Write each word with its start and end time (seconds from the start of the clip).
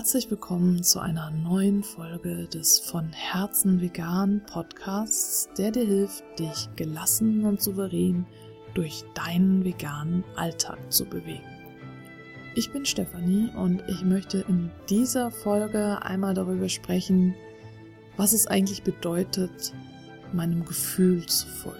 Herzlich 0.00 0.30
willkommen 0.30 0.82
zu 0.82 0.98
einer 0.98 1.30
neuen 1.30 1.82
Folge 1.82 2.46
des 2.46 2.78
von 2.80 3.12
Herzen 3.12 3.82
vegan 3.82 4.40
Podcasts, 4.50 5.50
der 5.58 5.72
dir 5.72 5.84
hilft, 5.84 6.24
dich 6.38 6.70
gelassen 6.74 7.44
und 7.44 7.60
souverän 7.60 8.24
durch 8.72 9.04
deinen 9.12 9.62
veganen 9.62 10.24
Alltag 10.36 10.78
zu 10.90 11.04
bewegen. 11.04 11.44
Ich 12.54 12.72
bin 12.72 12.86
Stefanie 12.86 13.50
und 13.54 13.82
ich 13.88 14.02
möchte 14.02 14.38
in 14.48 14.70
dieser 14.88 15.30
Folge 15.30 16.00
einmal 16.00 16.32
darüber 16.32 16.70
sprechen, 16.70 17.34
was 18.16 18.32
es 18.32 18.46
eigentlich 18.46 18.82
bedeutet, 18.82 19.74
meinem 20.32 20.64
Gefühl 20.64 21.26
zu 21.26 21.46
folgen. 21.46 21.78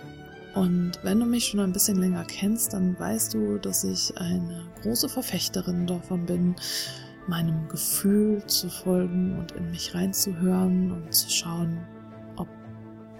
Und 0.54 0.92
wenn 1.02 1.20
du 1.20 1.24
mich 1.24 1.46
schon 1.46 1.60
ein 1.60 1.72
bisschen 1.72 1.98
länger 1.98 2.26
kennst, 2.26 2.74
dann 2.74 2.98
weißt 2.98 3.32
du, 3.32 3.56
dass 3.56 3.82
ich 3.82 4.14
eine 4.18 4.66
große 4.82 5.08
Verfechterin 5.08 5.86
davon 5.86 6.26
bin, 6.26 6.54
meinem 7.30 7.68
Gefühl 7.68 8.44
zu 8.46 8.68
folgen 8.68 9.38
und 9.38 9.52
in 9.52 9.70
mich 9.70 9.94
reinzuhören 9.94 10.90
und 10.90 11.14
zu 11.14 11.30
schauen, 11.30 11.86
ob 12.36 12.48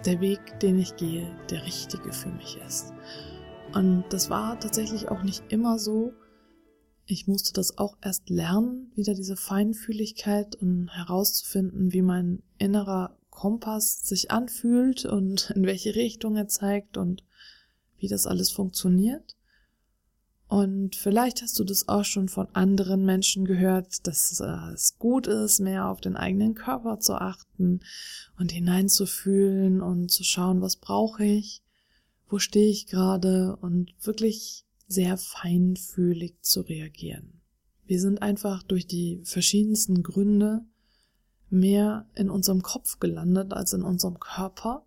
der 0.05 0.19
Weg, 0.19 0.59
den 0.59 0.77
ich 0.77 0.97
gehe, 0.97 1.25
der 1.49 1.65
richtige 1.65 2.11
für 2.11 2.29
mich 2.29 2.59
ist. 2.67 2.93
Und 3.73 4.03
das 4.09 4.29
war 4.29 4.59
tatsächlich 4.59 5.07
auch 5.07 5.23
nicht 5.23 5.45
immer 5.47 5.79
so. 5.79 6.11
Ich 7.05 7.27
musste 7.27 7.53
das 7.53 7.77
auch 7.77 7.97
erst 8.01 8.29
lernen, 8.29 8.91
wieder 8.95 9.13
diese 9.13 9.37
Feinfühligkeit 9.37 10.57
und 10.57 10.89
herauszufinden, 10.89 11.93
wie 11.93 12.01
mein 12.01 12.43
innerer 12.57 13.17
Kompass 13.29 14.01
sich 14.01 14.29
anfühlt 14.29 15.05
und 15.05 15.51
in 15.55 15.65
welche 15.65 15.95
Richtung 15.95 16.35
er 16.35 16.49
zeigt 16.49 16.97
und 16.97 17.23
wie 17.97 18.09
das 18.09 18.27
alles 18.27 18.51
funktioniert. 18.51 19.37
Und 20.51 20.97
vielleicht 20.97 21.41
hast 21.41 21.57
du 21.59 21.63
das 21.63 21.87
auch 21.87 22.03
schon 22.03 22.27
von 22.27 22.49
anderen 22.51 23.05
Menschen 23.05 23.45
gehört, 23.45 24.05
dass 24.05 24.37
es 24.41 24.97
gut 24.99 25.25
ist, 25.25 25.61
mehr 25.61 25.87
auf 25.87 26.01
den 26.01 26.17
eigenen 26.17 26.55
Körper 26.55 26.99
zu 26.99 27.13
achten 27.13 27.79
und 28.37 28.51
hineinzufühlen 28.51 29.79
und 29.79 30.11
zu 30.11 30.25
schauen, 30.25 30.59
was 30.59 30.75
brauche 30.75 31.23
ich, 31.23 31.63
wo 32.27 32.37
stehe 32.37 32.69
ich 32.69 32.87
gerade 32.87 33.55
und 33.61 33.93
wirklich 34.01 34.65
sehr 34.89 35.15
feinfühlig 35.15 36.35
zu 36.41 36.59
reagieren. 36.59 37.39
Wir 37.85 38.01
sind 38.01 38.21
einfach 38.21 38.61
durch 38.61 38.85
die 38.85 39.21
verschiedensten 39.23 40.03
Gründe 40.03 40.65
mehr 41.49 42.09
in 42.13 42.29
unserem 42.29 42.61
Kopf 42.61 42.99
gelandet 42.99 43.53
als 43.53 43.71
in 43.71 43.83
unserem 43.83 44.19
Körper 44.19 44.85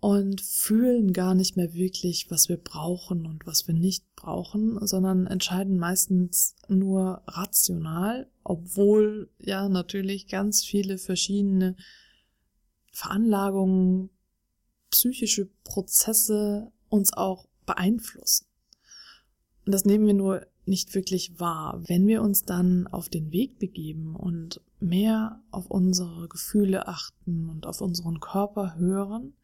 und 0.00 0.40
fühlen 0.40 1.12
gar 1.12 1.34
nicht 1.34 1.56
mehr 1.56 1.74
wirklich, 1.74 2.30
was 2.30 2.48
wir 2.48 2.56
brauchen 2.56 3.26
und 3.26 3.46
was 3.46 3.68
wir 3.68 3.74
nicht 3.74 4.04
brauchen, 4.16 4.84
sondern 4.86 5.26
entscheiden 5.26 5.78
meistens 5.78 6.56
nur 6.68 7.22
rational, 7.26 8.30
obwohl 8.42 9.30
ja 9.38 9.68
natürlich 9.68 10.26
ganz 10.26 10.64
viele 10.64 10.96
verschiedene 10.96 11.76
Veranlagungen, 12.92 14.10
psychische 14.90 15.50
Prozesse 15.64 16.72
uns 16.88 17.12
auch 17.12 17.46
beeinflussen. 17.66 18.46
Und 19.66 19.72
das 19.72 19.84
nehmen 19.84 20.06
wir 20.06 20.14
nur 20.14 20.46
nicht 20.64 20.94
wirklich 20.94 21.38
wahr. 21.38 21.82
Wenn 21.86 22.06
wir 22.06 22.22
uns 22.22 22.42
dann 22.42 22.86
auf 22.86 23.08
den 23.08 23.32
Weg 23.32 23.58
begeben 23.58 24.16
und 24.16 24.60
mehr 24.80 25.42
auf 25.50 25.70
unsere 25.70 26.26
Gefühle 26.28 26.88
achten 26.88 27.50
und 27.50 27.66
auf 27.66 27.80
unseren 27.80 28.18
Körper 28.18 28.76
hören, 28.76 29.34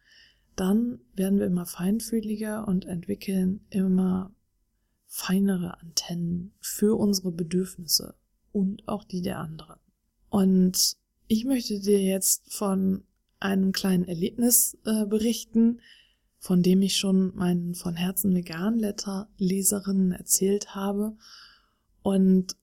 dann 0.56 1.00
werden 1.14 1.38
wir 1.38 1.46
immer 1.46 1.66
feinfühliger 1.66 2.66
und 2.66 2.86
entwickeln 2.86 3.66
immer 3.70 4.34
feinere 5.06 5.78
Antennen 5.80 6.52
für 6.60 6.98
unsere 6.98 7.30
Bedürfnisse 7.30 8.14
und 8.52 8.88
auch 8.88 9.04
die 9.04 9.22
der 9.22 9.38
anderen. 9.38 9.78
Und 10.30 10.96
ich 11.28 11.44
möchte 11.44 11.80
dir 11.80 12.02
jetzt 12.02 12.52
von 12.52 13.04
einem 13.38 13.72
kleinen 13.72 14.04
Erlebnis 14.04 14.78
äh, 14.84 15.06
berichten, 15.06 15.80
von 16.38 16.62
dem 16.62 16.82
ich 16.82 16.96
schon 16.96 17.34
meinen 17.34 17.74
von 17.74 17.94
Herzen 17.94 18.34
vegan 18.34 18.80
Leserinnen 19.38 20.12
erzählt 20.12 20.74
habe 20.74 21.16
und 22.02 22.56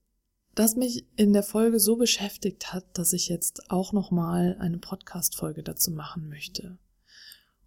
das 0.56 0.75
mich 0.75 1.06
in 1.16 1.34
der 1.34 1.44
Folge 1.44 1.80
so 1.80 1.96
beschäftigt 1.96 2.74
hat, 2.74 2.86
dass 2.98 3.14
ich 3.14 3.28
jetzt 3.28 3.72
auch 3.72 3.92
noch 3.92 4.12
mal 4.12 4.56
eine 4.60 4.78
Podcast 4.78 5.36
Folge 5.36 5.64
dazu 5.64 5.92
machen 5.92 6.30
möchte. 6.30 6.78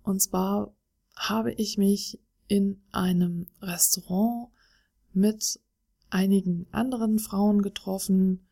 Und 0.06 0.20
zwar 0.20 0.72
habe 1.16 1.52
ich 1.54 1.78
mich 1.78 2.20
in 2.46 2.80
einem 2.92 3.48
Restaurant 3.60 4.50
mit 5.12 5.58
einigen 6.10 6.66
anderen 6.70 7.18
Frauen 7.18 7.60
getroffen, 7.60 8.46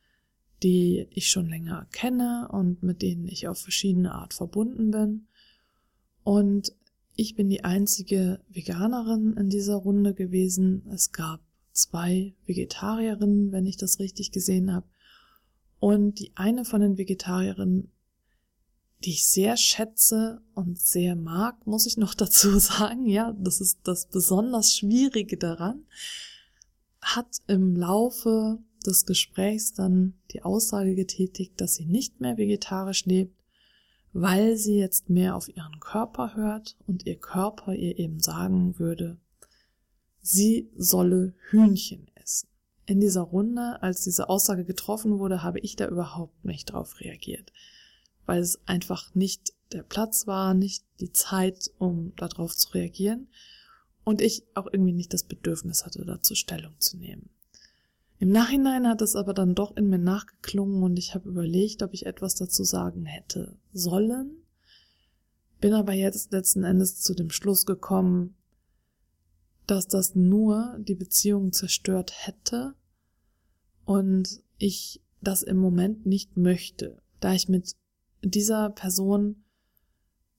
die 0.64 1.06
ich 1.10 1.30
schon 1.30 1.48
länger 1.48 1.86
kenne 1.92 2.48
und 2.50 2.82
mit 2.82 3.02
denen 3.02 3.28
ich 3.28 3.46
auf 3.46 3.60
verschiedene 3.60 4.12
Art 4.14 4.34
verbunden 4.34 4.90
bin. 4.90 5.28
Und 6.24 6.74
ich 7.14 7.36
bin 7.36 7.48
die 7.48 7.62
einzige 7.62 8.40
Veganerin 8.48 9.36
in 9.36 9.48
dieser 9.48 9.76
Runde 9.76 10.12
gewesen. 10.12 10.84
Es 10.90 11.12
gab 11.12 11.40
zwei 11.70 12.34
Vegetarierinnen, 12.46 13.52
wenn 13.52 13.66
ich 13.66 13.76
das 13.76 14.00
richtig 14.00 14.32
gesehen 14.32 14.72
habe. 14.72 14.88
Und 15.78 16.18
die 16.18 16.32
eine 16.34 16.64
von 16.64 16.80
den 16.80 16.98
Vegetarierinnen 16.98 17.92
die 19.04 19.10
ich 19.10 19.26
sehr 19.26 19.56
schätze 19.56 20.40
und 20.54 20.78
sehr 20.80 21.14
mag, 21.14 21.66
muss 21.66 21.86
ich 21.86 21.96
noch 21.96 22.14
dazu 22.14 22.58
sagen. 22.58 23.06
Ja, 23.06 23.34
das 23.38 23.60
ist 23.60 23.80
das 23.84 24.06
besonders 24.06 24.74
Schwierige 24.74 25.36
daran. 25.36 25.84
Hat 27.00 27.38
im 27.46 27.76
Laufe 27.76 28.58
des 28.86 29.04
Gesprächs 29.04 29.72
dann 29.74 30.14
die 30.32 30.42
Aussage 30.42 30.94
getätigt, 30.94 31.60
dass 31.60 31.74
sie 31.74 31.86
nicht 31.86 32.20
mehr 32.20 32.38
vegetarisch 32.38 33.04
lebt, 33.04 33.38
weil 34.12 34.56
sie 34.56 34.76
jetzt 34.76 35.10
mehr 35.10 35.36
auf 35.36 35.48
ihren 35.48 35.80
Körper 35.80 36.34
hört 36.34 36.76
und 36.86 37.04
ihr 37.06 37.18
Körper 37.18 37.74
ihr 37.74 37.98
eben 37.98 38.20
sagen 38.20 38.78
würde, 38.78 39.18
sie 40.20 40.70
solle 40.76 41.34
Hühnchen 41.50 42.10
essen. 42.14 42.48
In 42.86 43.00
dieser 43.00 43.22
Runde, 43.22 43.82
als 43.82 44.02
diese 44.02 44.28
Aussage 44.28 44.64
getroffen 44.64 45.18
wurde, 45.18 45.42
habe 45.42 45.58
ich 45.60 45.76
da 45.76 45.88
überhaupt 45.88 46.44
nicht 46.44 46.72
drauf 46.72 47.00
reagiert 47.00 47.52
weil 48.26 48.40
es 48.40 48.60
einfach 48.66 49.14
nicht 49.14 49.52
der 49.72 49.82
Platz 49.82 50.26
war, 50.26 50.54
nicht 50.54 50.84
die 51.00 51.12
Zeit, 51.12 51.70
um 51.78 52.14
darauf 52.16 52.54
zu 52.54 52.70
reagieren 52.70 53.28
und 54.04 54.20
ich 54.20 54.44
auch 54.54 54.66
irgendwie 54.70 54.92
nicht 54.92 55.12
das 55.12 55.24
Bedürfnis 55.24 55.84
hatte, 55.84 56.04
dazu 56.04 56.34
Stellung 56.34 56.78
zu 56.78 56.96
nehmen. 56.96 57.30
Im 58.18 58.30
Nachhinein 58.30 58.86
hat 58.86 59.02
es 59.02 59.16
aber 59.16 59.34
dann 59.34 59.54
doch 59.54 59.76
in 59.76 59.88
mir 59.88 59.98
nachgeklungen 59.98 60.82
und 60.82 60.98
ich 60.98 61.14
habe 61.14 61.28
überlegt, 61.28 61.82
ob 61.82 61.92
ich 61.92 62.06
etwas 62.06 62.36
dazu 62.36 62.64
sagen 62.64 63.04
hätte 63.04 63.56
sollen, 63.72 64.36
bin 65.60 65.72
aber 65.72 65.92
jetzt 65.92 66.32
letzten 66.32 66.64
Endes 66.64 67.00
zu 67.00 67.14
dem 67.14 67.30
Schluss 67.30 67.66
gekommen, 67.66 68.36
dass 69.66 69.88
das 69.88 70.14
nur 70.14 70.76
die 70.78 70.94
Beziehung 70.94 71.52
zerstört 71.52 72.12
hätte 72.26 72.74
und 73.84 74.42
ich 74.58 75.00
das 75.20 75.42
im 75.42 75.56
Moment 75.56 76.06
nicht 76.06 76.36
möchte, 76.36 77.00
da 77.20 77.34
ich 77.34 77.48
mit 77.48 77.74
dieser 78.30 78.70
Person 78.70 79.44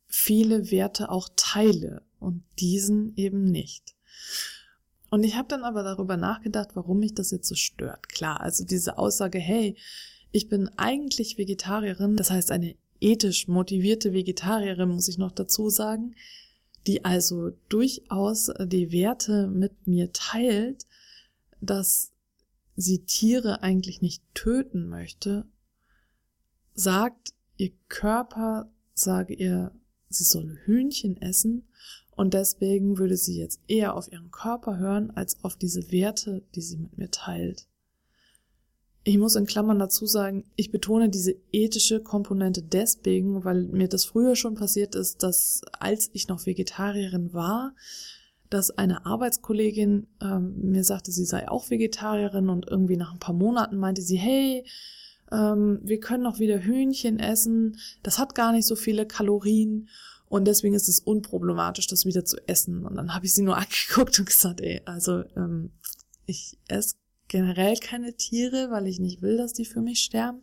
viele 0.07 0.71
Werte 0.71 1.09
auch 1.09 1.29
teile 1.35 2.01
und 2.19 2.43
diesen 2.59 3.15
eben 3.15 3.43
nicht. 3.43 3.95
Und 5.09 5.23
ich 5.23 5.35
habe 5.35 5.47
dann 5.47 5.63
aber 5.63 5.83
darüber 5.83 6.17
nachgedacht, 6.17 6.69
warum 6.73 6.99
mich 6.99 7.13
das 7.13 7.31
jetzt 7.31 7.47
so 7.47 7.55
stört. 7.55 8.09
Klar, 8.09 8.41
also 8.41 8.65
diese 8.65 8.97
Aussage, 8.97 9.39
hey, 9.39 9.77
ich 10.31 10.49
bin 10.49 10.69
eigentlich 10.77 11.37
Vegetarierin, 11.37 12.15
das 12.15 12.31
heißt 12.31 12.51
eine 12.51 12.75
ethisch 12.99 13.47
motivierte 13.47 14.13
Vegetarierin, 14.13 14.89
muss 14.89 15.07
ich 15.07 15.17
noch 15.17 15.31
dazu 15.31 15.69
sagen, 15.69 16.15
die 16.87 17.05
also 17.05 17.51
durchaus 17.69 18.51
die 18.59 18.91
Werte 18.91 19.47
mit 19.47 19.87
mir 19.87 20.11
teilt, 20.11 20.85
dass 21.61 22.11
sie 22.75 23.05
Tiere 23.05 23.63
eigentlich 23.63 24.01
nicht 24.01 24.23
töten 24.33 24.89
möchte, 24.89 25.45
sagt, 26.73 27.34
ihr 27.57 27.71
Körper 27.87 28.69
sage 28.93 29.33
ihr, 29.33 29.71
sie 30.09 30.23
solle 30.23 30.57
Hühnchen 30.65 31.21
essen 31.21 31.67
und 32.15 32.33
deswegen 32.33 32.97
würde 32.97 33.17
sie 33.17 33.37
jetzt 33.37 33.59
eher 33.67 33.95
auf 33.95 34.11
ihren 34.11 34.31
Körper 34.31 34.77
hören 34.77 35.11
als 35.11 35.43
auf 35.43 35.55
diese 35.55 35.91
Werte, 35.91 36.43
die 36.55 36.61
sie 36.61 36.77
mit 36.77 36.97
mir 36.97 37.11
teilt. 37.11 37.67
Ich 39.07 39.19
muss 39.19 39.35
in 39.35 39.45
Klammern 39.45 39.77
dazu 39.77 40.07
sagen, 40.07 40.45
ich 40.55 40.71
betone 40.71 41.09
diese 41.09 41.35
ethische 41.51 42.01
Komponente 42.01 42.63
deswegen, 42.63 43.43
weil 43.43 43.65
mir 43.65 43.87
das 43.87 44.03
früher 44.03 44.35
schon 44.35 44.55
passiert 44.55 44.95
ist, 44.95 45.21
dass 45.21 45.61
als 45.73 46.09
ich 46.13 46.27
noch 46.27 46.45
Vegetarierin 46.47 47.31
war, 47.31 47.75
dass 48.49 48.71
eine 48.71 49.05
Arbeitskollegin 49.05 50.07
ähm, 50.21 50.55
mir 50.71 50.83
sagte, 50.83 51.11
sie 51.11 51.25
sei 51.25 51.47
auch 51.47 51.69
Vegetarierin 51.69 52.49
und 52.49 52.67
irgendwie 52.67 52.97
nach 52.97 53.13
ein 53.13 53.19
paar 53.19 53.35
Monaten 53.35 53.77
meinte 53.77 54.01
sie, 54.01 54.17
hey, 54.17 54.65
ähm, 55.31 55.79
wir 55.83 55.99
können 55.99 56.23
noch 56.23 56.39
wieder 56.39 56.59
Hühnchen 56.59 57.19
essen, 57.19 57.77
das 58.03 58.19
hat 58.19 58.35
gar 58.35 58.51
nicht 58.51 58.67
so 58.67 58.75
viele 58.75 59.05
Kalorien 59.05 59.89
und 60.27 60.45
deswegen 60.45 60.75
ist 60.75 60.89
es 60.89 60.99
unproblematisch, 60.99 61.87
das 61.87 62.05
wieder 62.05 62.25
zu 62.25 62.37
essen. 62.47 62.85
Und 62.85 62.95
dann 62.95 63.13
habe 63.13 63.25
ich 63.25 63.33
sie 63.33 63.43
nur 63.43 63.57
angeguckt 63.57 64.19
und 64.19 64.25
gesagt, 64.25 64.61
ey, 64.61 64.81
also 64.85 65.23
ähm, 65.35 65.71
ich 66.25 66.57
esse 66.67 66.95
generell 67.27 67.77
keine 67.77 68.13
Tiere, 68.13 68.69
weil 68.71 68.87
ich 68.87 68.99
nicht 68.99 69.21
will, 69.21 69.37
dass 69.37 69.53
die 69.53 69.65
für 69.65 69.81
mich 69.81 69.99
sterben. 69.99 70.41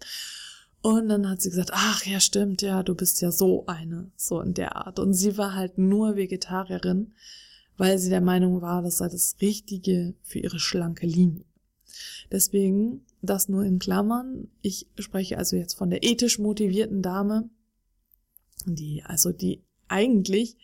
Und 0.82 1.08
dann 1.08 1.28
hat 1.28 1.40
sie 1.40 1.50
gesagt, 1.50 1.70
ach 1.72 2.04
ja, 2.04 2.18
stimmt, 2.18 2.60
ja, 2.60 2.82
du 2.82 2.94
bist 2.96 3.20
ja 3.22 3.30
so 3.30 3.66
eine, 3.66 4.10
so 4.16 4.40
in 4.40 4.54
der 4.54 4.76
Art. 4.76 4.98
Und 4.98 5.14
sie 5.14 5.38
war 5.38 5.54
halt 5.54 5.78
nur 5.78 6.16
Vegetarierin, 6.16 7.12
weil 7.76 7.98
sie 7.98 8.10
der 8.10 8.20
Meinung 8.20 8.60
war, 8.62 8.82
das 8.82 8.98
sei 8.98 9.08
das 9.08 9.36
Richtige 9.40 10.14
für 10.22 10.40
ihre 10.40 10.58
schlanke 10.58 11.06
Linie. 11.06 11.44
Deswegen, 12.32 13.04
das 13.22 13.48
nur 13.48 13.64
in 13.64 13.78
Klammern. 13.78 14.48
Ich 14.60 14.88
spreche 14.98 15.38
also 15.38 15.56
jetzt 15.56 15.74
von 15.74 15.90
der 15.90 16.02
ethisch 16.02 16.38
motivierten 16.38 17.02
Dame, 17.02 17.48
die, 18.66 19.02
also 19.04 19.32
die 19.32 19.62
eigentlich 19.88 20.56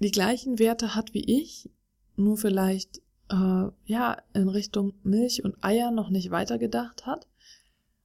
die 0.00 0.10
gleichen 0.10 0.58
Werte 0.58 0.94
hat 0.94 1.14
wie 1.14 1.40
ich, 1.40 1.70
nur 2.16 2.36
vielleicht, 2.36 2.98
äh, 3.30 3.68
ja, 3.84 4.16
in 4.32 4.48
Richtung 4.48 4.94
Milch 5.02 5.44
und 5.44 5.62
Eier 5.62 5.90
noch 5.90 6.10
nicht 6.10 6.30
weitergedacht 6.30 7.06
hat 7.06 7.28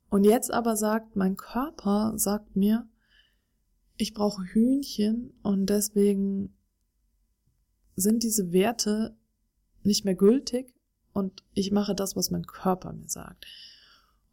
und 0.09 0.25
jetzt 0.25 0.51
aber 0.51 0.75
sagt, 0.75 1.15
mein 1.15 1.37
Körper 1.37 2.13
sagt 2.17 2.55
mir, 2.55 2.87
ich 3.95 4.13
brauche 4.13 4.43
Hühnchen 4.43 5.33
und 5.43 5.67
deswegen 5.67 6.53
sind 7.95 8.23
diese 8.23 8.51
Werte 8.51 9.15
nicht 9.83 10.05
mehr 10.05 10.15
gültig 10.15 10.73
und 11.13 11.43
ich 11.53 11.71
mache 11.71 11.95
das, 11.95 12.15
was 12.15 12.31
mein 12.31 12.45
Körper 12.45 12.93
mir 12.93 13.09
sagt. 13.09 13.45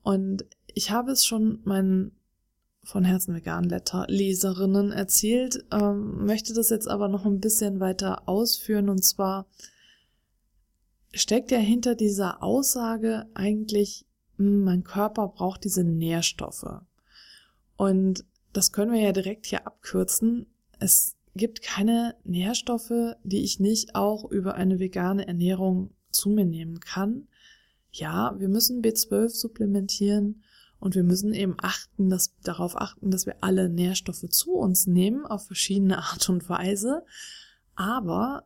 Und 0.02 0.44
ich 0.74 0.90
habe 0.90 1.12
es 1.12 1.24
schon 1.26 1.60
meinen 1.64 2.12
von 2.84 3.04
Herzen 3.04 3.34
vegan 3.34 3.68
Leserinnen 4.08 4.92
erzählt, 4.92 5.64
ähm, 5.70 6.24
möchte 6.24 6.54
das 6.54 6.70
jetzt 6.70 6.88
aber 6.88 7.08
noch 7.08 7.26
ein 7.26 7.40
bisschen 7.40 7.80
weiter 7.80 8.26
ausführen 8.28 8.88
und 8.88 9.04
zwar 9.04 9.46
steckt 11.12 11.50
ja 11.50 11.58
hinter 11.58 11.94
dieser 11.94 12.42
Aussage 12.42 13.26
eigentlich 13.34 14.06
hm, 14.38 14.64
mein 14.64 14.84
Körper 14.84 15.28
braucht 15.28 15.64
diese 15.64 15.84
Nährstoffe. 15.84 16.80
Und 17.76 18.24
das 18.52 18.72
können 18.72 18.92
wir 18.92 19.00
ja 19.00 19.12
direkt 19.12 19.46
hier 19.46 19.66
abkürzen. 19.66 20.46
Es 20.78 21.16
gibt 21.34 21.62
keine 21.62 22.16
Nährstoffe, 22.24 23.14
die 23.22 23.44
ich 23.44 23.60
nicht 23.60 23.94
auch 23.94 24.24
über 24.30 24.54
eine 24.54 24.78
vegane 24.78 25.26
Ernährung 25.28 25.90
zu 26.10 26.30
mir 26.30 26.44
nehmen 26.44 26.80
kann. 26.80 27.28
Ja, 27.90 28.34
wir 28.38 28.48
müssen 28.48 28.82
B12 28.82 29.28
supplementieren 29.28 30.42
und 30.80 30.94
wir 30.94 31.02
müssen 31.02 31.32
eben 31.32 31.56
achten, 31.58 32.08
dass, 32.08 32.36
darauf 32.42 32.76
achten, 32.76 33.10
dass 33.10 33.26
wir 33.26 33.42
alle 33.42 33.68
Nährstoffe 33.68 34.28
zu 34.30 34.52
uns 34.52 34.86
nehmen 34.86 35.26
auf 35.26 35.46
verschiedene 35.46 35.98
Art 36.02 36.28
und 36.28 36.48
Weise. 36.48 37.04
Aber 37.74 38.44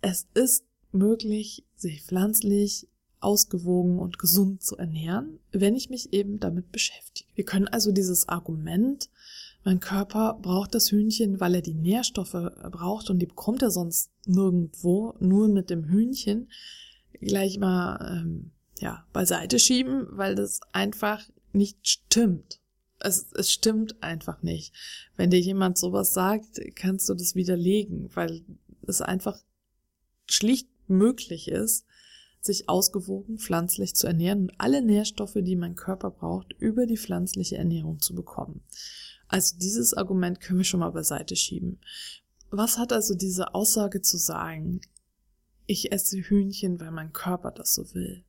es 0.00 0.28
ist 0.34 0.64
möglich, 0.92 1.64
sich 1.74 2.02
pflanzlich 2.02 2.88
ausgewogen 3.20 3.98
und 3.98 4.18
gesund 4.18 4.62
zu 4.62 4.76
ernähren, 4.76 5.40
wenn 5.50 5.74
ich 5.74 5.90
mich 5.90 6.12
eben 6.12 6.38
damit 6.38 6.70
beschäftige. 6.70 7.28
Wir 7.34 7.44
können 7.44 7.66
also 7.66 7.90
dieses 7.90 8.28
Argument, 8.28 9.08
mein 9.64 9.80
Körper 9.80 10.38
braucht 10.40 10.74
das 10.74 10.90
Hühnchen, 10.90 11.40
weil 11.40 11.54
er 11.54 11.62
die 11.62 11.74
Nährstoffe 11.74 12.52
braucht 12.70 13.08
und 13.08 13.18
die 13.18 13.26
bekommt 13.26 13.62
er 13.62 13.70
sonst 13.70 14.10
nirgendwo, 14.26 15.14
nur 15.20 15.48
mit 15.48 15.70
dem 15.70 15.84
Hühnchen, 15.84 16.50
gleich 17.20 17.58
mal 17.58 18.22
ähm, 18.22 18.52
ja 18.78 19.06
beiseite 19.12 19.58
schieben, 19.58 20.06
weil 20.10 20.34
das 20.34 20.60
einfach 20.72 21.22
nicht 21.52 21.86
stimmt. 21.86 22.60
Es, 23.00 23.32
es 23.32 23.52
stimmt 23.52 24.02
einfach 24.02 24.42
nicht. 24.42 24.72
Wenn 25.16 25.30
dir 25.30 25.40
jemand 25.40 25.78
sowas 25.78 26.14
sagt, 26.14 26.60
kannst 26.74 27.08
du 27.08 27.14
das 27.14 27.34
widerlegen, 27.34 28.10
weil 28.14 28.42
es 28.86 29.00
einfach 29.00 29.38
schlicht 30.26 30.68
möglich 30.88 31.48
ist, 31.48 31.86
sich 32.40 32.68
ausgewogen 32.68 33.38
pflanzlich 33.38 33.94
zu 33.94 34.06
ernähren 34.06 34.42
und 34.42 34.52
alle 34.58 34.82
Nährstoffe, 34.82 35.36
die 35.36 35.56
mein 35.56 35.76
Körper 35.76 36.10
braucht, 36.10 36.52
über 36.58 36.86
die 36.86 36.98
pflanzliche 36.98 37.56
Ernährung 37.56 38.00
zu 38.00 38.14
bekommen. 38.14 38.62
Also 39.28 39.56
dieses 39.58 39.94
Argument 39.94 40.40
können 40.40 40.58
wir 40.58 40.64
schon 40.64 40.80
mal 40.80 40.90
beiseite 40.90 41.36
schieben. 41.36 41.80
Was 42.50 42.78
hat 42.78 42.92
also 42.92 43.14
diese 43.14 43.54
Aussage 43.54 44.02
zu 44.02 44.18
sagen? 44.18 44.80
Ich 45.66 45.92
esse 45.92 46.18
Hühnchen, 46.18 46.80
weil 46.80 46.90
mein 46.90 47.12
Körper 47.12 47.50
das 47.50 47.74
so 47.74 47.94
will. 47.94 48.24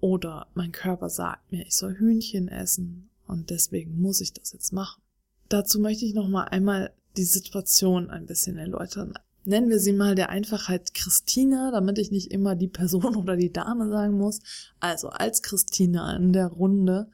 Oder 0.00 0.48
mein 0.54 0.72
Körper 0.72 1.08
sagt 1.08 1.50
mir, 1.50 1.66
ich 1.66 1.74
soll 1.74 1.94
Hühnchen 1.94 2.48
essen 2.48 3.08
und 3.26 3.50
deswegen 3.50 4.00
muss 4.00 4.20
ich 4.20 4.32
das 4.32 4.52
jetzt 4.52 4.72
machen. 4.72 5.00
Dazu 5.48 5.80
möchte 5.80 6.04
ich 6.04 6.14
noch 6.14 6.28
mal 6.28 6.44
einmal 6.44 6.92
die 7.16 7.24
Situation 7.24 8.10
ein 8.10 8.26
bisschen 8.26 8.58
erläutern 8.58 9.14
nennen 9.44 9.68
wir 9.68 9.78
sie 9.78 9.92
mal 9.92 10.14
der 10.14 10.30
Einfachheit 10.30 10.94
Christina, 10.94 11.70
damit 11.70 11.98
ich 11.98 12.10
nicht 12.10 12.30
immer 12.30 12.56
die 12.56 12.68
Person 12.68 13.16
oder 13.16 13.36
die 13.36 13.52
Dame 13.52 13.88
sagen 13.88 14.18
muss. 14.18 14.40
Also 14.80 15.08
als 15.08 15.42
Christina 15.42 16.16
in 16.16 16.32
der 16.32 16.48
Runde 16.48 17.10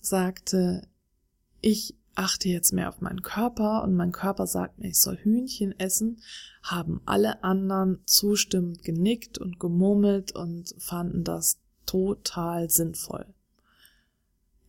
sagte, 0.00 0.86
ich 1.60 1.96
achte 2.14 2.48
jetzt 2.48 2.72
mehr 2.72 2.88
auf 2.88 3.00
meinen 3.00 3.22
Körper 3.22 3.82
und 3.82 3.94
mein 3.94 4.12
Körper 4.12 4.46
sagt 4.46 4.78
mir, 4.78 4.88
ich 4.88 5.00
soll 5.00 5.16
Hühnchen 5.16 5.78
essen, 5.78 6.22
haben 6.62 7.00
alle 7.06 7.42
anderen 7.42 8.00
zustimmend 8.06 8.82
genickt 8.82 9.38
und 9.38 9.58
gemurmelt 9.58 10.32
und 10.32 10.74
fanden 10.78 11.24
das 11.24 11.58
total 11.86 12.70
sinnvoll. 12.70 13.26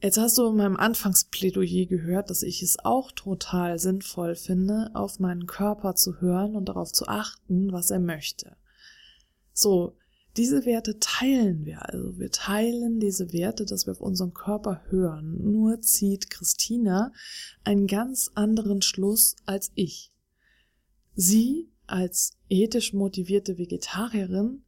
Jetzt 0.01 0.17
hast 0.17 0.37
du 0.37 0.49
in 0.49 0.57
meinem 0.57 0.75
Anfangsplädoyer 0.75 1.85
gehört, 1.85 2.29
dass 2.29 2.43
ich 2.43 2.61
es 2.61 2.77
auch 2.83 3.13
total 3.13 3.79
sinnvoll 3.79 4.35
finde, 4.35 4.91
auf 4.93 5.19
meinen 5.19 5.45
Körper 5.45 5.95
zu 5.95 6.19
hören 6.19 6.57
und 6.57 6.67
darauf 6.67 6.91
zu 6.91 7.07
achten, 7.07 7.71
was 7.71 7.89
er 7.89 7.99
möchte. 7.99 8.57
So, 9.53 9.95
diese 10.35 10.65
Werte 10.65 10.99
teilen 10.99 11.65
wir 11.65 11.87
also. 11.87 12.17
Wir 12.17 12.31
teilen 12.31 12.99
diese 12.99 13.33
Werte, 13.33 13.65
dass 13.65 13.85
wir 13.85 13.91
auf 13.91 14.01
unseren 14.01 14.33
Körper 14.33 14.81
hören. 14.89 15.51
Nur 15.51 15.81
zieht 15.81 16.29
Christina 16.29 17.11
einen 17.63 17.87
ganz 17.87 18.31
anderen 18.33 18.81
Schluss 18.81 19.35
als 19.45 19.71
ich. 19.75 20.11
Sie 21.15 21.69
als 21.85 22.37
ethisch 22.49 22.93
motivierte 22.93 23.57
Vegetarierin 23.57 24.63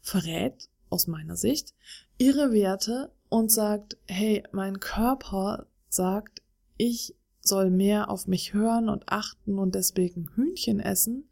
verrät 0.00 0.68
aus 0.90 1.06
meiner 1.06 1.36
Sicht 1.36 1.74
ihre 2.18 2.52
Werte 2.52 3.12
und 3.28 3.52
sagt, 3.52 3.96
hey, 4.06 4.42
mein 4.52 4.80
Körper 4.80 5.66
sagt, 5.88 6.42
ich 6.76 7.14
soll 7.40 7.70
mehr 7.70 8.10
auf 8.10 8.26
mich 8.26 8.54
hören 8.54 8.88
und 8.88 9.08
achten 9.08 9.58
und 9.58 9.74
deswegen 9.74 10.28
Hühnchen 10.34 10.80
essen, 10.80 11.30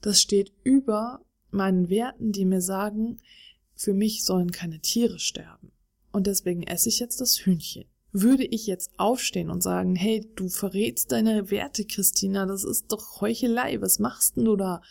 das 0.00 0.20
steht 0.20 0.52
über 0.62 1.24
meinen 1.54 1.88
Werten, 1.88 2.32
die 2.32 2.44
mir 2.44 2.60
sagen, 2.60 3.18
für 3.74 3.94
mich 3.94 4.24
sollen 4.24 4.50
keine 4.50 4.80
Tiere 4.80 5.18
sterben. 5.18 5.72
Und 6.12 6.26
deswegen 6.26 6.62
esse 6.62 6.88
ich 6.88 7.00
jetzt 7.00 7.20
das 7.20 7.38
Hühnchen. 7.38 7.86
Würde 8.12 8.44
ich 8.44 8.66
jetzt 8.66 8.92
aufstehen 8.98 9.50
und 9.50 9.62
sagen, 9.62 9.96
hey, 9.96 10.30
du 10.36 10.48
verrätst 10.48 11.10
deine 11.10 11.50
Werte, 11.50 11.84
Christina, 11.84 12.46
das 12.46 12.62
ist 12.62 12.92
doch 12.92 13.20
Heuchelei, 13.20 13.80
was 13.80 13.98
machst 13.98 14.36
denn 14.36 14.44
du 14.44 14.54
da? 14.54 14.82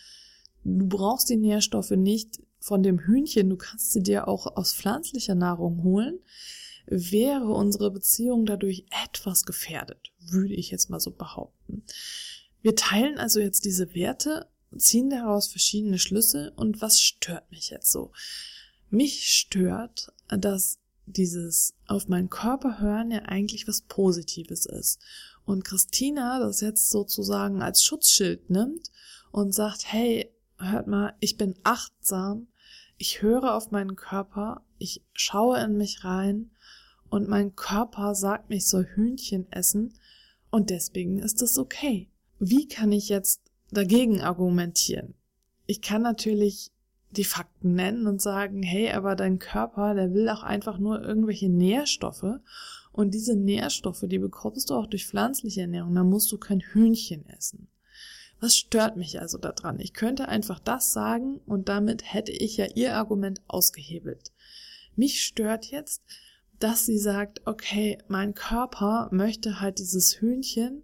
Du 0.65 0.87
brauchst 0.87 1.29
die 1.29 1.37
Nährstoffe 1.37 1.91
nicht, 1.91 2.39
von 2.63 2.81
dem 2.81 2.97
Hühnchen, 2.97 3.49
du 3.49 3.57
kannst 3.57 3.91
sie 3.91 4.01
dir 4.01 4.29
auch 4.29 4.55
aus 4.55 4.73
pflanzlicher 4.73 5.35
Nahrung 5.35 5.83
holen, 5.83 6.19
wäre 6.85 7.51
unsere 7.51 7.91
Beziehung 7.91 8.45
dadurch 8.45 8.85
etwas 9.03 9.43
gefährdet, 9.43 10.13
würde 10.19 10.53
ich 10.53 10.71
jetzt 10.71 10.89
mal 10.89 11.01
so 11.01 11.11
behaupten. 11.11 11.83
Wir 12.61 12.77
teilen 12.77 13.17
also 13.17 13.41
jetzt 13.41 13.65
diese 13.65 13.93
Werte, 13.93 14.47
ziehen 14.77 15.09
daraus 15.09 15.47
verschiedene 15.47 15.99
Schlüsse 15.99 16.53
und 16.55 16.81
was 16.81 16.99
stört 16.99 17.49
mich 17.51 17.69
jetzt 17.69 17.91
so? 17.91 18.11
Mich 18.89 19.33
stört, 19.33 20.11
dass 20.27 20.79
dieses 21.05 21.73
auf 21.87 22.07
meinen 22.07 22.29
Körper 22.29 22.79
hören 22.79 23.11
ja 23.11 23.19
eigentlich 23.23 23.67
was 23.67 23.81
Positives 23.81 24.65
ist. 24.65 24.99
Und 25.45 25.65
Christina 25.65 26.39
das 26.39 26.61
jetzt 26.61 26.89
sozusagen 26.89 27.61
als 27.61 27.83
Schutzschild 27.83 28.49
nimmt 28.49 28.89
und 29.31 29.53
sagt, 29.53 29.91
hey, 29.91 30.31
hört 30.57 30.87
mal, 30.87 31.15
ich 31.19 31.37
bin 31.37 31.55
achtsam, 31.63 32.47
ich 32.97 33.21
höre 33.21 33.55
auf 33.55 33.71
meinen 33.71 33.95
Körper, 33.95 34.63
ich 34.77 35.03
schaue 35.13 35.59
in 35.59 35.77
mich 35.77 36.03
rein 36.05 36.51
und 37.09 37.27
mein 37.27 37.55
Körper 37.55 38.15
sagt 38.15 38.49
mir, 38.49 38.55
ich 38.55 38.67
soll 38.67 38.85
Hühnchen 38.85 39.51
essen 39.51 39.93
und 40.49 40.69
deswegen 40.69 41.19
ist 41.19 41.41
es 41.41 41.57
okay. 41.57 42.09
Wie 42.39 42.67
kann 42.67 42.91
ich 42.91 43.09
jetzt 43.09 43.41
dagegen 43.73 44.21
argumentieren? 44.21 45.15
Ich 45.65 45.81
kann 45.81 46.01
natürlich 46.01 46.71
die 47.11 47.23
Fakten 47.23 47.75
nennen 47.75 48.07
und 48.07 48.21
sagen, 48.21 48.63
hey, 48.63 48.91
aber 48.91 49.15
dein 49.15 49.39
Körper, 49.39 49.93
der 49.93 50.13
will 50.13 50.29
auch 50.29 50.43
einfach 50.43 50.79
nur 50.79 51.01
irgendwelche 51.01 51.49
Nährstoffe 51.49 52.39
und 52.91 53.13
diese 53.13 53.35
Nährstoffe, 53.35 54.03
die 54.05 54.19
bekommst 54.19 54.69
du 54.69 54.75
auch 54.75 54.87
durch 54.87 55.07
pflanzliche 55.07 55.61
Ernährung, 55.61 55.95
da 55.95 56.03
musst 56.03 56.31
du 56.31 56.37
kein 56.37 56.59
Hühnchen 56.59 57.27
essen. 57.29 57.67
Was 58.39 58.57
stört 58.57 58.97
mich 58.97 59.21
also 59.21 59.37
daran? 59.37 59.79
Ich 59.79 59.93
könnte 59.93 60.27
einfach 60.27 60.59
das 60.59 60.91
sagen 60.91 61.39
und 61.45 61.69
damit 61.69 62.13
hätte 62.13 62.31
ich 62.31 62.57
ja 62.57 62.65
ihr 62.75 62.95
Argument 62.95 63.41
ausgehebelt. 63.47 64.31
Mich 64.95 65.23
stört 65.23 65.65
jetzt, 65.65 66.03
dass 66.59 66.85
sie 66.85 66.97
sagt, 66.97 67.41
okay, 67.45 67.97
mein 68.07 68.33
Körper 68.33 69.09
möchte 69.11 69.59
halt 69.59 69.79
dieses 69.79 70.19
Hühnchen 70.19 70.83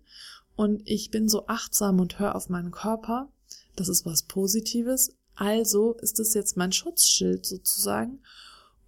und 0.60 0.82
ich 0.84 1.10
bin 1.10 1.30
so 1.30 1.48
achtsam 1.48 2.02
und 2.02 2.20
höre 2.20 2.36
auf 2.36 2.50
meinen 2.50 2.72
Körper. 2.72 3.32
Das 3.78 3.88
ist 3.88 4.06
was 4.06 4.24
Positives. 4.24 5.16
Also 5.34 5.94
ist 5.94 6.20
es 6.20 6.34
jetzt 6.34 6.58
mein 6.58 6.74
Schutzschild 6.74 7.46
sozusagen. 7.46 8.20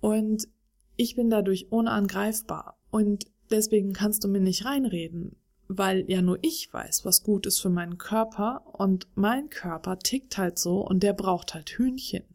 Und 0.02 0.50
ich 0.98 1.16
bin 1.16 1.30
dadurch 1.30 1.72
unangreifbar. 1.72 2.78
Und 2.90 3.28
deswegen 3.52 3.94
kannst 3.94 4.26
du 4.26 4.28
mir 4.28 4.42
nicht 4.42 4.66
reinreden, 4.66 5.38
weil 5.70 6.04
ja 6.12 6.22
nur 6.22 6.40
ich 6.42 6.68
weiß, 6.74 7.06
was 7.06 7.24
gut 7.24 7.46
ist 7.46 7.62
für 7.62 7.70
meinen 7.70 7.98
Körper 7.98 8.66
und 8.78 9.08
mein 9.16 9.50
Körper 9.50 9.98
tickt 9.98 10.38
halt 10.38 10.60
so 10.60 10.86
und 10.86 11.04
der 11.04 11.14
braucht 11.14 11.54
halt 11.54 11.70
Hühnchen. 11.70 12.26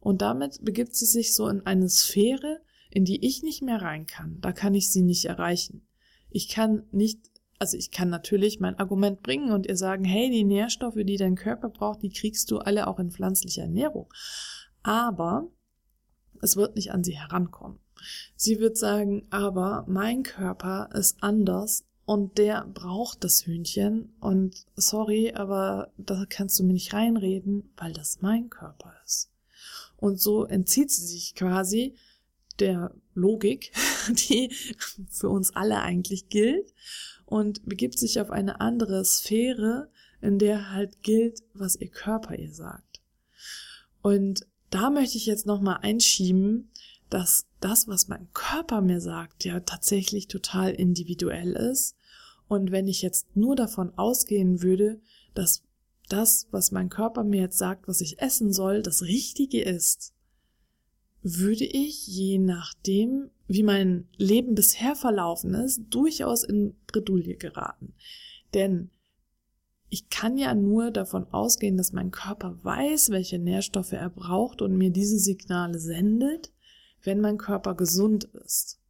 Und 0.00 0.22
damit 0.22 0.64
begibt 0.64 0.96
sie 0.96 1.04
sich 1.04 1.34
so 1.34 1.46
in 1.48 1.66
eine 1.66 1.90
Sphäre, 1.90 2.62
in 2.88 3.04
die 3.04 3.22
ich 3.22 3.42
nicht 3.42 3.60
mehr 3.60 3.82
rein 3.82 4.06
kann. 4.06 4.40
Da 4.40 4.52
kann 4.52 4.74
ich 4.74 4.90
sie 4.90 5.02
nicht 5.02 5.26
erreichen. 5.26 5.86
Ich 6.30 6.48
kann 6.48 6.84
nicht, 6.90 7.20
also 7.58 7.76
ich 7.76 7.90
kann 7.90 8.10
natürlich 8.10 8.60
mein 8.60 8.78
Argument 8.78 9.22
bringen 9.22 9.50
und 9.50 9.66
ihr 9.66 9.76
sagen, 9.76 10.04
hey, 10.04 10.30
die 10.30 10.44
Nährstoffe, 10.44 10.98
die 10.98 11.16
dein 11.16 11.36
Körper 11.36 11.68
braucht, 11.68 12.02
die 12.02 12.10
kriegst 12.10 12.50
du 12.50 12.58
alle 12.58 12.86
auch 12.86 12.98
in 12.98 13.10
pflanzlicher 13.10 13.62
Ernährung. 13.62 14.12
Aber 14.82 15.48
es 16.42 16.56
wird 16.56 16.76
nicht 16.76 16.92
an 16.92 17.02
sie 17.02 17.18
herankommen. 17.18 17.78
Sie 18.36 18.60
wird 18.60 18.76
sagen, 18.76 19.26
aber 19.30 19.84
mein 19.88 20.22
Körper 20.22 20.90
ist 20.92 21.22
anders 21.22 21.84
und 22.04 22.38
der 22.38 22.66
braucht 22.66 23.24
das 23.24 23.46
Hühnchen 23.46 24.14
und 24.20 24.66
sorry, 24.76 25.32
aber 25.34 25.92
da 25.96 26.24
kannst 26.28 26.58
du 26.58 26.64
mir 26.64 26.74
nicht 26.74 26.92
reinreden, 26.92 27.72
weil 27.76 27.92
das 27.92 28.20
mein 28.20 28.50
Körper 28.50 28.92
ist. 29.04 29.32
Und 29.96 30.20
so 30.20 30.44
entzieht 30.44 30.90
sie 30.90 31.06
sich 31.06 31.34
quasi 31.34 31.94
der 32.60 32.94
Logik, 33.14 33.72
die 34.28 34.52
für 35.08 35.30
uns 35.30 35.56
alle 35.56 35.80
eigentlich 35.80 36.28
gilt 36.28 36.72
und 37.26 37.66
begibt 37.66 37.98
sich 37.98 38.20
auf 38.20 38.30
eine 38.30 38.60
andere 38.60 39.04
Sphäre, 39.04 39.90
in 40.20 40.38
der 40.38 40.72
halt 40.72 41.02
gilt, 41.02 41.42
was 41.52 41.76
ihr 41.76 41.88
Körper 41.88 42.36
ihr 42.36 42.52
sagt. 42.52 43.02
Und 44.00 44.46
da 44.70 44.90
möchte 44.90 45.18
ich 45.18 45.26
jetzt 45.26 45.46
nochmal 45.46 45.78
einschieben, 45.82 46.70
dass 47.10 47.46
das, 47.60 47.86
was 47.88 48.08
mein 48.08 48.28
Körper 48.32 48.80
mir 48.80 49.00
sagt, 49.00 49.44
ja 49.44 49.60
tatsächlich 49.60 50.28
total 50.28 50.70
individuell 50.70 51.52
ist. 51.52 51.96
Und 52.48 52.70
wenn 52.70 52.88
ich 52.88 53.02
jetzt 53.02 53.36
nur 53.36 53.56
davon 53.56 53.92
ausgehen 53.96 54.62
würde, 54.62 55.00
dass 55.34 55.62
das, 56.08 56.46
was 56.50 56.70
mein 56.70 56.88
Körper 56.88 57.24
mir 57.24 57.40
jetzt 57.42 57.58
sagt, 57.58 57.88
was 57.88 58.00
ich 58.00 58.20
essen 58.20 58.52
soll, 58.52 58.82
das 58.82 59.02
Richtige 59.02 59.62
ist, 59.62 60.14
würde 61.34 61.64
ich, 61.64 62.06
je 62.06 62.38
nachdem, 62.38 63.30
wie 63.48 63.64
mein 63.64 64.06
Leben 64.16 64.54
bisher 64.54 64.94
verlaufen 64.94 65.54
ist, 65.54 65.82
durchaus 65.90 66.44
in 66.44 66.76
Bredouille 66.86 67.34
geraten. 67.34 67.94
Denn 68.54 68.90
ich 69.88 70.08
kann 70.08 70.38
ja 70.38 70.54
nur 70.54 70.92
davon 70.92 71.26
ausgehen, 71.32 71.76
dass 71.76 71.92
mein 71.92 72.12
Körper 72.12 72.62
weiß, 72.62 73.10
welche 73.10 73.40
Nährstoffe 73.40 73.92
er 73.92 74.10
braucht 74.10 74.62
und 74.62 74.76
mir 74.76 74.90
diese 74.90 75.18
Signale 75.18 75.80
sendet, 75.80 76.52
wenn 77.02 77.20
mein 77.20 77.38
Körper 77.38 77.74
gesund 77.74 78.24
ist. 78.44 78.80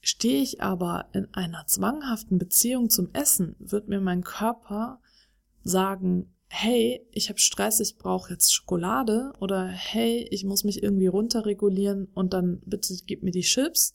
Stehe 0.00 0.42
ich 0.42 0.62
aber 0.62 1.08
in 1.12 1.32
einer 1.32 1.66
zwanghaften 1.66 2.38
Beziehung 2.38 2.90
zum 2.90 3.10
Essen, 3.12 3.54
wird 3.60 3.88
mir 3.88 4.00
mein 4.00 4.24
Körper 4.24 5.00
sagen, 5.62 6.32
hey, 6.58 7.06
ich 7.10 7.28
habe 7.28 7.38
Stress, 7.38 7.80
ich 7.80 7.98
brauche 7.98 8.32
jetzt 8.32 8.52
Schokolade 8.52 9.32
oder 9.40 9.66
hey, 9.66 10.26
ich 10.30 10.44
muss 10.44 10.64
mich 10.64 10.82
irgendwie 10.82 11.06
runterregulieren 11.06 12.08
und 12.14 12.32
dann 12.32 12.60
bitte 12.64 12.94
gib 13.06 13.22
mir 13.22 13.32
die 13.32 13.42
Chips. 13.42 13.94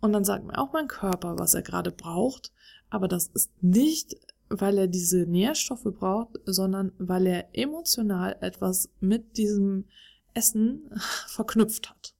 Und 0.00 0.12
dann 0.12 0.24
sagt 0.24 0.44
mir 0.44 0.58
auch 0.58 0.72
mein 0.72 0.88
Körper, 0.88 1.38
was 1.38 1.54
er 1.54 1.62
gerade 1.62 1.90
braucht, 1.90 2.52
aber 2.90 3.08
das 3.08 3.28
ist 3.28 3.50
nicht 3.62 4.16
weil 4.48 4.78
er 4.78 4.86
diese 4.86 5.26
Nährstoffe 5.26 5.84
braucht, 5.84 6.38
sondern 6.44 6.92
weil 6.98 7.26
er 7.26 7.48
emotional 7.52 8.36
etwas 8.40 8.90
mit 9.00 9.36
diesem 9.36 9.86
Essen 10.34 10.90
verknüpft 11.26 11.90
hat. 11.90 12.14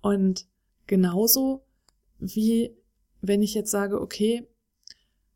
Und 0.00 0.46
genauso 0.86 1.64
wie 2.18 2.76
wenn 3.20 3.42
ich 3.42 3.54
jetzt 3.54 3.70
sage, 3.70 4.00
okay, 4.00 4.48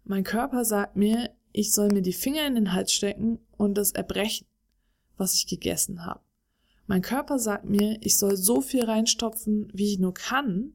mein 0.04 0.24
Körper 0.24 0.64
sagt 0.64 0.96
mir, 0.96 1.30
ich 1.56 1.72
soll 1.72 1.88
mir 1.88 2.02
die 2.02 2.12
Finger 2.12 2.46
in 2.46 2.54
den 2.54 2.74
Hals 2.74 2.92
stecken 2.92 3.38
und 3.56 3.78
das 3.78 3.92
erbrechen, 3.92 4.46
was 5.16 5.34
ich 5.34 5.46
gegessen 5.46 6.04
habe. 6.04 6.20
Mein 6.86 7.00
Körper 7.00 7.38
sagt 7.38 7.64
mir, 7.64 7.96
ich 8.02 8.18
soll 8.18 8.36
so 8.36 8.60
viel 8.60 8.84
reinstopfen, 8.84 9.70
wie 9.72 9.94
ich 9.94 9.98
nur 9.98 10.12
kann, 10.12 10.74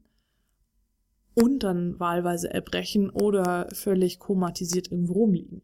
und 1.34 1.62
dann 1.62 1.98
wahlweise 2.00 2.52
erbrechen 2.52 3.10
oder 3.10 3.68
völlig 3.72 4.18
komatisiert 4.18 4.90
irgendwo 4.90 5.12
rumliegen. 5.14 5.62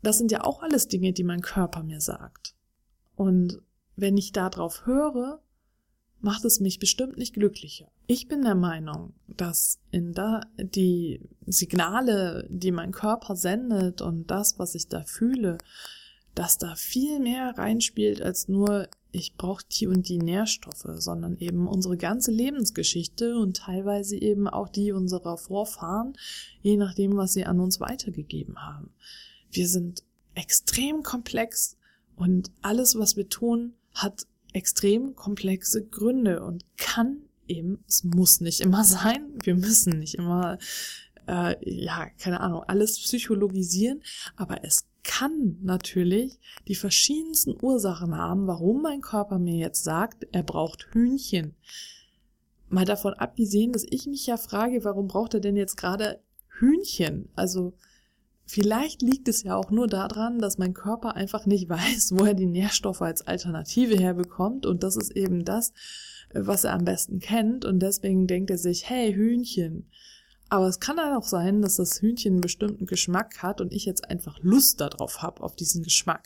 Das 0.00 0.16
sind 0.16 0.30
ja 0.30 0.44
auch 0.44 0.62
alles 0.62 0.86
Dinge, 0.86 1.12
die 1.12 1.24
mein 1.24 1.42
Körper 1.42 1.82
mir 1.82 2.00
sagt. 2.00 2.54
Und 3.16 3.60
wenn 3.96 4.16
ich 4.16 4.30
darauf 4.30 4.86
höre, 4.86 5.42
macht 6.20 6.44
es 6.44 6.60
mich 6.60 6.78
bestimmt 6.78 7.16
nicht 7.16 7.34
glücklicher. 7.34 7.90
Ich 8.06 8.28
bin 8.28 8.42
der 8.42 8.54
Meinung, 8.54 9.14
dass 9.26 9.78
in 9.90 10.12
da 10.12 10.40
die 10.58 11.20
Signale, 11.46 12.46
die 12.50 12.72
mein 12.72 12.92
Körper 12.92 13.36
sendet 13.36 14.02
und 14.02 14.30
das, 14.30 14.58
was 14.58 14.74
ich 14.74 14.88
da 14.88 15.04
fühle, 15.04 15.58
dass 16.34 16.58
da 16.58 16.74
viel 16.74 17.20
mehr 17.20 17.56
reinspielt 17.56 18.22
als 18.22 18.48
nur 18.48 18.88
ich 19.10 19.36
brauche 19.36 19.64
die 19.72 19.86
und 19.86 20.08
die 20.08 20.18
Nährstoffe, 20.18 20.86
sondern 20.96 21.36
eben 21.38 21.66
unsere 21.66 21.96
ganze 21.96 22.30
Lebensgeschichte 22.30 23.36
und 23.36 23.56
teilweise 23.56 24.16
eben 24.16 24.48
auch 24.48 24.68
die 24.68 24.92
unserer 24.92 25.38
Vorfahren, 25.38 26.16
je 26.60 26.76
nachdem, 26.76 27.16
was 27.16 27.32
sie 27.32 27.46
an 27.46 27.60
uns 27.60 27.80
weitergegeben 27.80 28.60
haben. 28.60 28.92
Wir 29.50 29.66
sind 29.66 30.04
extrem 30.34 31.02
komplex 31.02 31.76
und 32.16 32.50
alles, 32.60 32.98
was 32.98 33.16
wir 33.16 33.28
tun, 33.28 33.74
hat 33.94 34.26
extrem 34.52 35.14
komplexe 35.14 35.84
Gründe 35.84 36.42
und 36.42 36.64
kann 36.76 37.18
eben, 37.46 37.82
es 37.88 38.04
muss 38.04 38.40
nicht 38.40 38.60
immer 38.60 38.84
sein, 38.84 39.38
wir 39.42 39.54
müssen 39.54 39.98
nicht 39.98 40.14
immer, 40.14 40.58
äh, 41.26 41.56
ja, 41.62 42.08
keine 42.18 42.40
Ahnung, 42.40 42.62
alles 42.66 42.98
psychologisieren, 43.00 44.02
aber 44.36 44.64
es 44.64 44.86
kann 45.02 45.56
natürlich 45.62 46.38
die 46.68 46.74
verschiedensten 46.74 47.56
Ursachen 47.62 48.16
haben, 48.16 48.46
warum 48.46 48.82
mein 48.82 49.00
Körper 49.00 49.38
mir 49.38 49.56
jetzt 49.56 49.82
sagt, 49.82 50.26
er 50.32 50.42
braucht 50.42 50.88
Hühnchen. 50.92 51.54
Mal 52.68 52.84
davon 52.84 53.14
abgesehen, 53.14 53.72
dass 53.72 53.86
ich 53.88 54.06
mich 54.06 54.26
ja 54.26 54.36
frage, 54.36 54.84
warum 54.84 55.08
braucht 55.08 55.32
er 55.32 55.40
denn 55.40 55.56
jetzt 55.56 55.76
gerade 55.76 56.20
Hühnchen? 56.58 57.30
Also 57.34 57.72
vielleicht 58.48 59.02
liegt 59.02 59.28
es 59.28 59.42
ja 59.42 59.56
auch 59.56 59.70
nur 59.70 59.86
daran, 59.86 60.38
dass 60.38 60.58
mein 60.58 60.74
Körper 60.74 61.14
einfach 61.14 61.46
nicht 61.46 61.68
weiß, 61.68 62.12
wo 62.12 62.24
er 62.24 62.34
die 62.34 62.46
Nährstoffe 62.46 63.02
als 63.02 63.26
Alternative 63.26 63.96
herbekommt 63.96 64.66
und 64.66 64.82
das 64.82 64.96
ist 64.96 65.12
eben 65.12 65.44
das, 65.44 65.72
was 66.34 66.64
er 66.64 66.74
am 66.74 66.84
besten 66.84 67.20
kennt 67.20 67.64
und 67.64 67.80
deswegen 67.80 68.26
denkt 68.26 68.50
er 68.50 68.58
sich, 68.58 68.88
hey 68.88 69.14
Hühnchen, 69.14 69.90
aber 70.48 70.66
es 70.66 70.80
kann 70.80 70.98
auch 70.98 71.26
sein, 71.26 71.60
dass 71.60 71.76
das 71.76 72.00
Hühnchen 72.00 72.34
einen 72.34 72.40
bestimmten 72.40 72.86
Geschmack 72.86 73.42
hat 73.42 73.60
und 73.60 73.72
ich 73.72 73.84
jetzt 73.84 74.08
einfach 74.08 74.38
Lust 74.40 74.80
darauf 74.80 75.20
habe, 75.20 75.42
auf 75.42 75.54
diesen 75.56 75.82
Geschmack. 75.82 76.24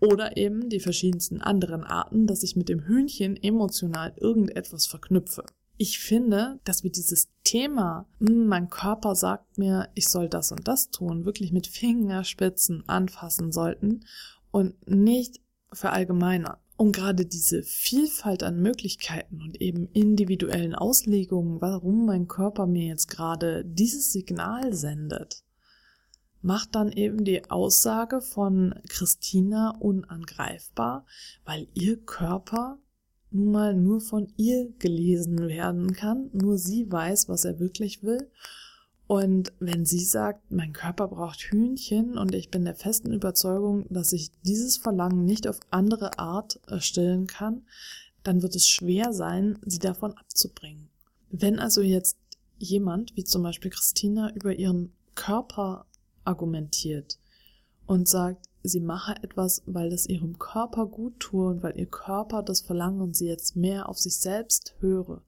Oder 0.00 0.36
eben 0.36 0.68
die 0.68 0.78
verschiedensten 0.78 1.40
anderen 1.40 1.82
Arten, 1.82 2.28
dass 2.28 2.44
ich 2.44 2.54
mit 2.54 2.68
dem 2.68 2.84
Hühnchen 2.84 3.36
emotional 3.36 4.12
irgendetwas 4.16 4.86
verknüpfe. 4.86 5.44
Ich 5.80 6.00
finde, 6.00 6.58
dass 6.64 6.82
wir 6.82 6.90
dieses 6.90 7.28
Thema, 7.44 8.06
hm, 8.18 8.48
mein 8.48 8.68
Körper 8.68 9.14
sagt 9.14 9.58
mir, 9.58 9.88
ich 9.94 10.08
soll 10.08 10.28
das 10.28 10.50
und 10.50 10.66
das 10.66 10.90
tun, 10.90 11.24
wirklich 11.24 11.52
mit 11.52 11.68
Fingerspitzen 11.68 12.82
anfassen 12.88 13.52
sollten 13.52 14.04
und 14.50 14.74
nicht 14.88 15.40
verallgemeinern. 15.72 16.56
Und 16.76 16.92
gerade 16.92 17.26
diese 17.26 17.62
Vielfalt 17.62 18.42
an 18.42 18.60
Möglichkeiten 18.60 19.40
und 19.40 19.60
eben 19.60 19.88
individuellen 19.92 20.74
Auslegungen, 20.74 21.60
warum 21.60 22.06
mein 22.06 22.26
Körper 22.26 22.66
mir 22.66 22.86
jetzt 22.86 23.08
gerade 23.08 23.64
dieses 23.64 24.10
Signal 24.12 24.74
sendet, 24.74 25.44
macht 26.40 26.74
dann 26.74 26.90
eben 26.90 27.24
die 27.24 27.50
Aussage 27.50 28.20
von 28.20 28.74
Christina 28.88 29.76
unangreifbar, 29.78 31.06
weil 31.44 31.68
ihr 31.74 32.04
Körper 32.04 32.78
nun 33.30 33.52
mal 33.52 33.74
nur 33.74 34.00
von 34.00 34.28
ihr 34.36 34.72
gelesen 34.78 35.48
werden 35.48 35.92
kann, 35.92 36.30
nur 36.32 36.58
sie 36.58 36.90
weiß, 36.90 37.28
was 37.28 37.44
er 37.44 37.60
wirklich 37.60 38.02
will 38.02 38.28
und 39.08 39.54
wenn 39.58 39.86
sie 39.86 40.04
sagt, 40.04 40.52
mein 40.52 40.74
Körper 40.74 41.08
braucht 41.08 41.40
Hühnchen 41.40 42.18
und 42.18 42.34
ich 42.34 42.50
bin 42.50 42.66
der 42.66 42.74
festen 42.74 43.10
Überzeugung, 43.10 43.86
dass 43.88 44.12
ich 44.12 44.30
dieses 44.42 44.76
Verlangen 44.76 45.24
nicht 45.24 45.48
auf 45.48 45.60
andere 45.70 46.18
Art 46.18 46.60
stillen 46.78 47.26
kann, 47.26 47.62
dann 48.22 48.42
wird 48.42 48.54
es 48.54 48.68
schwer 48.68 49.14
sein, 49.14 49.58
sie 49.64 49.78
davon 49.78 50.12
abzubringen. 50.12 50.90
Wenn 51.30 51.58
also 51.58 51.80
jetzt 51.80 52.18
jemand, 52.58 53.16
wie 53.16 53.24
zum 53.24 53.42
Beispiel 53.42 53.70
Christina, 53.70 54.30
über 54.34 54.54
ihren 54.54 54.92
Körper 55.14 55.86
argumentiert 56.24 57.17
und 57.88 58.06
sagt, 58.06 58.46
sie 58.62 58.80
mache 58.80 59.16
etwas, 59.22 59.62
weil 59.66 59.92
es 59.92 60.08
ihrem 60.08 60.38
Körper 60.38 60.86
gut 60.86 61.18
tue 61.18 61.48
und 61.48 61.62
weil 61.62 61.76
ihr 61.76 61.86
Körper 61.86 62.42
das 62.42 62.60
verlangt 62.60 63.00
und 63.00 63.16
sie 63.16 63.26
jetzt 63.26 63.56
mehr 63.56 63.88
auf 63.88 63.98
sich 63.98 64.18
selbst 64.18 64.74
höre, 64.78 65.22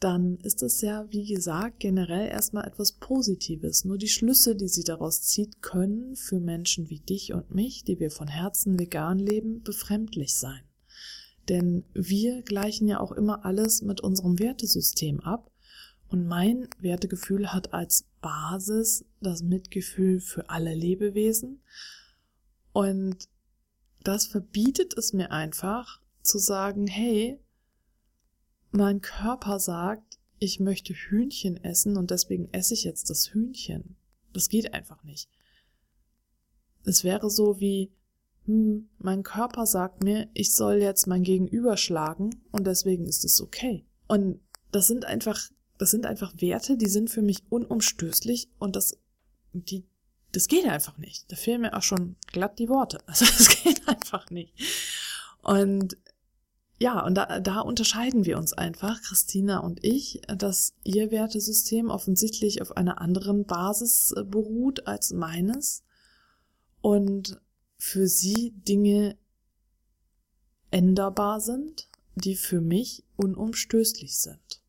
dann 0.00 0.38
ist 0.42 0.62
es 0.62 0.80
ja, 0.80 1.06
wie 1.10 1.24
gesagt, 1.24 1.80
generell 1.80 2.28
erstmal 2.28 2.66
etwas 2.66 2.92
Positives. 2.92 3.84
Nur 3.84 3.96
die 3.96 4.08
Schlüsse, 4.08 4.56
die 4.56 4.68
sie 4.68 4.84
daraus 4.84 5.22
zieht, 5.22 5.62
können 5.62 6.16
für 6.16 6.40
Menschen 6.40 6.90
wie 6.90 7.00
dich 7.00 7.32
und 7.32 7.54
mich, 7.54 7.84
die 7.84 7.98
wir 7.98 8.10
von 8.10 8.28
Herzen 8.28 8.78
vegan 8.78 9.18
leben, 9.18 9.62
befremdlich 9.62 10.34
sein. 10.34 10.62
Denn 11.48 11.84
wir 11.94 12.42
gleichen 12.42 12.88
ja 12.88 13.00
auch 13.00 13.12
immer 13.12 13.44
alles 13.44 13.82
mit 13.82 14.00
unserem 14.00 14.38
Wertesystem 14.38 15.20
ab. 15.20 15.50
Und 16.08 16.26
mein 16.26 16.68
Wertegefühl 16.80 17.52
hat 17.52 17.74
als 17.74 18.06
Basis 18.20 19.04
das 19.20 19.42
Mitgefühl 19.42 20.20
für 20.20 20.48
alle 20.48 20.74
Lebewesen. 20.74 21.62
Und 22.72 23.28
das 24.02 24.26
verbietet 24.26 24.96
es 24.96 25.12
mir 25.12 25.30
einfach 25.30 26.00
zu 26.22 26.38
sagen, 26.38 26.86
hey, 26.86 27.38
mein 28.70 29.00
Körper 29.00 29.58
sagt, 29.58 30.18
ich 30.38 30.60
möchte 30.60 30.94
Hühnchen 30.94 31.62
essen 31.64 31.96
und 31.96 32.10
deswegen 32.10 32.48
esse 32.52 32.74
ich 32.74 32.84
jetzt 32.84 33.10
das 33.10 33.32
Hühnchen. 33.32 33.96
Das 34.32 34.48
geht 34.48 34.72
einfach 34.72 35.02
nicht. 35.04 35.28
Es 36.84 37.02
wäre 37.02 37.28
so 37.28 37.60
wie, 37.60 37.92
hm, 38.44 38.88
mein 38.98 39.22
Körper 39.22 39.66
sagt 39.66 40.02
mir, 40.02 40.28
ich 40.34 40.52
soll 40.52 40.76
jetzt 40.76 41.06
mein 41.06 41.22
Gegenüber 41.22 41.76
schlagen 41.76 42.30
und 42.52 42.66
deswegen 42.66 43.06
ist 43.06 43.24
es 43.24 43.40
okay. 43.40 43.84
Und 44.06 44.40
das 44.70 44.86
sind 44.86 45.04
einfach, 45.04 45.50
das 45.78 45.90
sind 45.90 46.06
einfach 46.06 46.32
Werte, 46.40 46.76
die 46.76 46.88
sind 46.88 47.08
für 47.08 47.22
mich 47.22 47.42
unumstößlich 47.48 48.50
und 48.58 48.76
das, 48.76 48.98
die, 49.52 49.86
das 50.32 50.48
geht 50.48 50.66
einfach 50.66 50.98
nicht. 50.98 51.30
Da 51.30 51.36
fehlen 51.36 51.62
mir 51.62 51.76
auch 51.76 51.82
schon 51.82 52.16
glatt 52.26 52.58
die 52.58 52.68
Worte. 52.68 52.98
Also 53.06 53.24
das 53.24 53.62
geht 53.62 53.88
einfach 53.88 54.30
nicht. 54.30 54.52
Und 55.42 55.96
ja, 56.80 57.04
und 57.04 57.14
da, 57.16 57.40
da 57.40 57.60
unterscheiden 57.60 58.24
wir 58.24 58.38
uns 58.38 58.52
einfach, 58.52 59.02
Christina 59.02 59.58
und 59.58 59.84
ich, 59.84 60.20
dass 60.28 60.74
ihr 60.84 61.10
Wertesystem 61.10 61.90
offensichtlich 61.90 62.62
auf 62.62 62.76
einer 62.76 63.00
anderen 63.00 63.46
Basis 63.46 64.12
äh, 64.16 64.22
beruht 64.22 64.86
als 64.86 65.12
meines 65.12 65.82
und 66.80 67.40
für 67.78 68.06
sie 68.06 68.52
Dinge 68.56 69.16
änderbar 70.70 71.40
sind, 71.40 71.88
die 72.14 72.36
für 72.36 72.60
mich 72.60 73.04
unumstößlich 73.16 74.18
sind. 74.18 74.62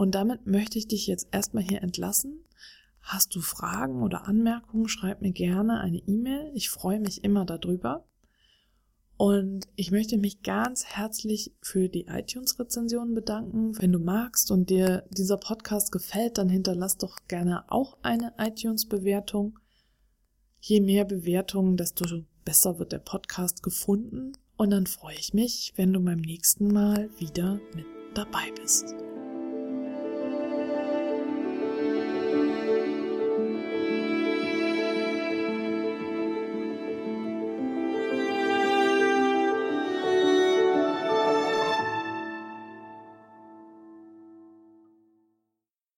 Und 0.00 0.14
damit 0.14 0.46
möchte 0.46 0.78
ich 0.78 0.88
dich 0.88 1.06
jetzt 1.06 1.28
erstmal 1.30 1.62
hier 1.62 1.82
entlassen. 1.82 2.42
Hast 3.02 3.34
du 3.34 3.42
Fragen 3.42 4.02
oder 4.02 4.26
Anmerkungen, 4.26 4.88
schreib 4.88 5.20
mir 5.20 5.32
gerne 5.32 5.78
eine 5.80 5.98
E-Mail. 5.98 6.50
Ich 6.54 6.70
freue 6.70 6.98
mich 6.98 7.22
immer 7.22 7.44
darüber. 7.44 8.08
Und 9.18 9.68
ich 9.76 9.90
möchte 9.90 10.16
mich 10.16 10.42
ganz 10.42 10.86
herzlich 10.86 11.52
für 11.60 11.90
die 11.90 12.06
iTunes-Rezensionen 12.06 13.14
bedanken. 13.14 13.78
Wenn 13.78 13.92
du 13.92 13.98
magst 13.98 14.50
und 14.50 14.70
dir 14.70 15.04
dieser 15.10 15.36
Podcast 15.36 15.92
gefällt, 15.92 16.38
dann 16.38 16.48
hinterlass 16.48 16.96
doch 16.96 17.18
gerne 17.28 17.70
auch 17.70 17.98
eine 18.00 18.32
iTunes-Bewertung. 18.38 19.58
Je 20.60 20.80
mehr 20.80 21.04
Bewertungen, 21.04 21.76
desto 21.76 22.06
besser 22.46 22.78
wird 22.78 22.92
der 22.92 23.00
Podcast 23.00 23.62
gefunden. 23.62 24.32
Und 24.56 24.70
dann 24.70 24.86
freue 24.86 25.16
ich 25.16 25.34
mich, 25.34 25.74
wenn 25.76 25.92
du 25.92 26.00
beim 26.00 26.20
nächsten 26.20 26.68
Mal 26.68 27.10
wieder 27.18 27.60
mit 27.74 27.84
dabei 28.14 28.50
bist. 28.58 28.94